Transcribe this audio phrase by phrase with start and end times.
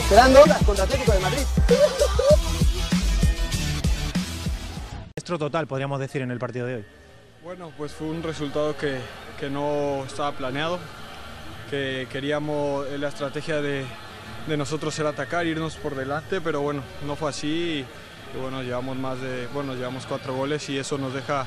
[0.00, 1.42] Esperando horas contra Atlético de Madrid.
[5.16, 6.84] Maestro total, podríamos decir, en el partido de hoy.
[7.44, 8.98] Bueno, pues fue un resultado que,
[9.38, 10.80] que no estaba planeado,
[11.70, 13.84] que queríamos, eh, la estrategia de,
[14.48, 18.62] de nosotros era atacar, irnos por delante, pero bueno, no fue así y, y bueno,
[18.64, 21.46] llevamos más de, bueno, llevamos cuatro goles y eso nos deja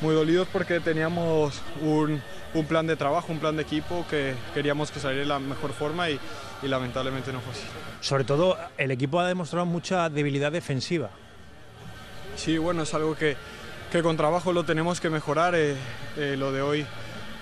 [0.00, 2.20] muy dolidos porque teníamos un,
[2.54, 5.72] un plan de trabajo, un plan de equipo que queríamos que saliera de la mejor
[5.72, 6.18] forma y,
[6.62, 7.62] y lamentablemente no fue así.
[8.00, 11.10] Sobre todo, el equipo ha demostrado mucha debilidad defensiva.
[12.36, 13.36] Sí, bueno, es algo que,
[13.92, 15.54] que con trabajo lo tenemos que mejorar.
[15.54, 15.76] eh,
[16.16, 16.86] eh, lo de hoy,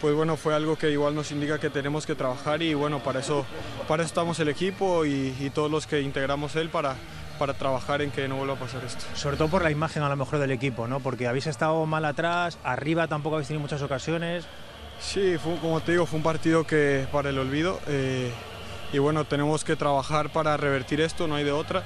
[0.01, 3.21] pues bueno, fue algo que igual nos indica que tenemos que trabajar y bueno, para
[3.21, 3.47] eso,
[3.89, 6.97] para eso estamos el equipo y, y todos los que integramos él para,
[7.33, 9.05] para trabajar en que no vuelva a pasar esto.
[9.15, 11.01] Sobre todo por la imagen a lo mejor del equipo, ¿no?
[11.01, 14.45] Porque habéis estado mal atrás, arriba tampoco habéis tenido muchas ocasiones.
[15.01, 18.31] Sí, fue, como te digo, fue un partido que para el olvido eh,
[18.93, 21.83] y bueno, tenemos que trabajar para revertir esto, no hay de otra.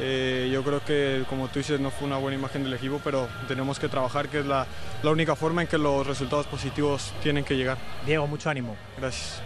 [0.00, 3.28] Eh, yo creo que, como tú dices, no fue una buena imagen del equipo, pero
[3.48, 4.66] tenemos que trabajar, que es la,
[5.02, 7.78] la única forma en que los resultados positivos tienen que llegar.
[8.06, 8.76] Diego, mucho ánimo.
[8.96, 9.42] Gracias.